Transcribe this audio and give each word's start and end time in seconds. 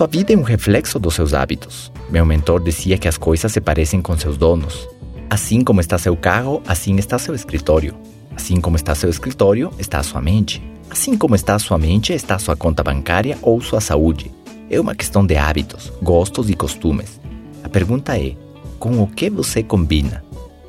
Sua 0.00 0.06
vida 0.06 0.32
é 0.32 0.36
um 0.38 0.40
reflexo 0.40 0.98
dos 0.98 1.12
seus 1.12 1.34
hábitos. 1.34 1.92
Meu 2.08 2.24
mentor 2.24 2.62
dizia 2.62 2.96
que 2.96 3.06
as 3.06 3.18
coisas 3.18 3.52
se 3.52 3.60
parecem 3.60 4.00
com 4.00 4.16
seus 4.16 4.38
donos. 4.38 4.88
Assim 5.28 5.62
como 5.62 5.78
está 5.78 5.98
seu 5.98 6.16
carro, 6.16 6.62
assim 6.66 6.96
está 6.96 7.18
seu 7.18 7.34
escritório. 7.34 7.94
Assim 8.34 8.62
como 8.62 8.76
está 8.76 8.94
seu 8.94 9.10
escritório, 9.10 9.70
está 9.78 10.02
sua 10.02 10.22
mente. 10.22 10.62
Assim 10.88 11.18
como 11.18 11.34
está 11.34 11.58
sua 11.58 11.76
mente, 11.76 12.14
está 12.14 12.38
sua 12.38 12.56
conta 12.56 12.82
bancária 12.82 13.36
ou 13.42 13.60
sua 13.60 13.78
saúde. 13.78 14.32
É 14.70 14.80
uma 14.80 14.94
questão 14.94 15.26
de 15.26 15.36
hábitos, 15.36 15.92
gostos 16.00 16.48
e 16.48 16.54
costumes. 16.54 17.20
A 17.62 17.68
pergunta 17.68 18.18
é: 18.18 18.34
com 18.78 19.02
o 19.02 19.06
que 19.06 19.28
você 19.28 19.62
combina? 19.62 20.24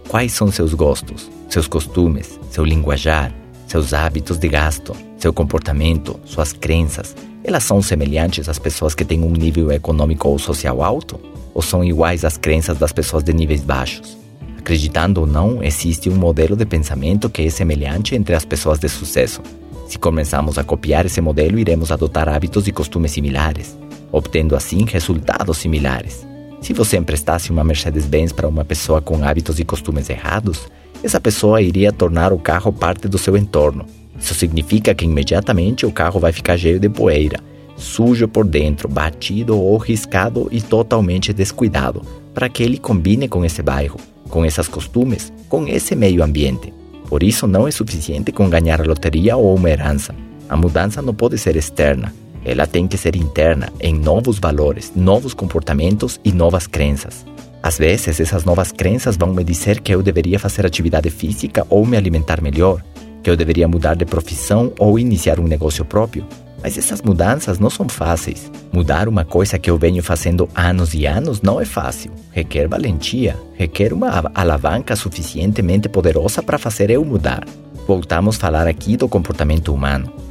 Quais 0.09 0.34
são 0.34 0.52
seus 0.52 0.73
gostos, 0.73 1.32
seus 1.48 1.70
costumes, 1.70 2.38
seu 2.50 2.66
linguajar, 2.66 3.34
seus 3.66 3.93
hábitos 3.93 4.38
de 4.38 4.50
gasto, 4.50 4.93
seu 5.21 5.31
comportamento, 5.31 6.19
suas 6.25 6.51
crenças? 6.51 7.15
Elas 7.43 7.63
são 7.63 7.81
semelhantes 7.81 8.49
às 8.49 8.57
pessoas 8.57 8.95
que 8.95 9.05
têm 9.05 9.23
um 9.23 9.31
nível 9.31 9.71
econômico 9.71 10.27
ou 10.27 10.39
social 10.39 10.83
alto? 10.83 11.19
Ou 11.54 11.61
são 11.61 11.83
iguais 11.83 12.25
às 12.25 12.37
crenças 12.37 12.77
das 12.77 12.91
pessoas 12.91 13.23
de 13.23 13.33
níveis 13.33 13.61
baixos? 13.61 14.18
Acreditando 14.57 15.21
ou 15.21 15.27
não, 15.27 15.63
existe 15.63 16.10
um 16.10 16.15
modelo 16.15 16.55
de 16.55 16.65
pensamento 16.65 17.29
que 17.29 17.43
é 17.43 17.49
semelhante 17.49 18.15
entre 18.15 18.33
as 18.33 18.46
pessoas 18.46 18.79
de 18.79 18.89
sucesso. 18.89 19.41
Se 19.87 19.99
começamos 19.99 20.57
a 20.57 20.63
copiar 20.63 21.05
esse 21.05 21.21
modelo, 21.21 21.60
iremos 21.60 21.91
adotar 21.91 22.27
hábitos 22.29 22.68
e 22.68 22.71
costumes 22.71 23.11
similares, 23.11 23.77
obtendo 24.11 24.55
assim 24.55 24.85
resultados 24.85 25.57
similares. 25.57 26.25
Se 26.61 26.74
você 26.74 26.97
emprestasse 26.97 27.51
uma 27.51 27.63
Mercedes-Benz 27.63 28.32
para 28.32 28.47
uma 28.47 28.63
pessoa 28.63 29.01
com 29.01 29.24
hábitos 29.24 29.60
e 29.60 29.65
costumes 29.65 30.10
errados, 30.10 30.68
essa 31.04 31.19
pessoa 31.19 31.61
iria 31.61 31.91
tornar 31.91 32.31
o 32.31 32.39
carro 32.39 32.72
parte 32.72 33.08
do 33.08 33.17
seu 33.17 33.35
entorno. 33.35 33.85
Isso 34.22 34.34
significa 34.36 34.94
que 34.94 35.06
imediatamente 35.06 35.86
o 35.86 35.92
carro 35.92 36.20
vai 36.20 36.31
ficar 36.31 36.58
cheio 36.58 36.80
de 36.80 36.88
poeira, 36.88 37.39
sujo 37.75 38.28
por 38.28 38.45
dentro, 38.45 38.88
batido 38.88 39.59
ou 39.59 39.78
riscado 39.78 40.47
e 40.52 40.61
totalmente 40.61 41.34
descuidado, 41.34 42.02
para 42.34 42.47
que 42.47 42.64
ele 42.64 42.78
combine 42.78 43.28
com 43.28 43.44
esse 43.44 43.61
bairro 43.61 44.00
com 44.31 44.45
esses 44.45 44.67
costumes, 44.67 45.31
com 45.47 45.67
esse 45.67 45.94
meio 45.95 46.23
ambiente. 46.23 46.73
Por 47.08 47.22
isso, 47.22 47.45
não 47.45 47.67
é 47.67 47.72
suficiente 47.72 48.31
com 48.31 48.50
ganhar 48.50 48.81
a 48.81 48.86
loteria 48.86 49.36
ou 49.36 49.53
uma 49.53 49.69
herança. 49.69 50.16
A 50.50 50.56
mudança 50.56 51.02
não 51.02 51.13
pode 51.13 51.38
ser 51.38 51.56
externa, 51.58 52.13
ela 52.44 52.66
tem 52.66 52.88
que 52.88 52.97
ser 52.97 53.16
interna, 53.16 53.72
em 53.80 53.94
novos 53.94 54.39
valores, 54.39 54.94
novos 54.95 55.33
comportamentos 55.33 56.19
e 56.23 56.31
novas 56.31 56.66
crenças. 56.66 57.25
Às 57.61 57.78
vezes, 57.78 58.19
essas 58.19 58.44
novas 58.44 58.72
crenças 58.72 59.17
vão 59.17 59.33
me 59.33 59.44
dizer 59.44 59.81
que 59.81 59.94
eu 59.94 60.02
deveria 60.02 60.39
fazer 60.39 60.66
atividade 60.66 61.09
física 61.11 61.67
ou 61.69 61.85
me 61.85 61.95
alimentar 61.95 62.41
melhor, 62.41 62.81
que 63.22 63.30
eu 63.30 63.36
deveria 63.36 63.67
mudar 63.67 63.95
de 63.95 64.05
profissão 64.05 64.73
ou 64.80 64.97
iniciar 64.97 65.39
um 65.39 65.47
negócio 65.47 65.86
próprio. 65.86 66.25
Mas 66.64 66.77
essas 66.77 67.02
mudanças 67.02 67.58
não 67.58 67.69
são 67.69 67.89
fáceis. 67.89 68.52
Mudar 68.72 69.08
uma 69.08 69.25
coisa 69.25 69.58
que 69.58 69.69
eu 69.69 69.78
venho 69.78 70.03
fazendo 70.03 70.47
anos 70.53 70.94
e 70.94 71.05
anos 71.05 71.41
não 71.41 71.59
é 71.59 71.66
fácil. 71.66 72.11
Requer 72.31 72.67
valentia, 72.67 73.36
requer 73.55 73.91
uma 73.94 74.31
alavanca 74.36 74.95
suficientemente 74.95 75.89
poderosa 75.89 76.44
para 76.44 76.59
fazer 76.59 76.91
eu 76.91 77.03
mudar. 77.03 77.45
Voltamos 77.88 78.36
a 78.36 78.39
falar 78.39 78.67
aqui 78.67 78.95
do 78.95 79.09
comportamento 79.09 79.73
humano. 79.73 80.13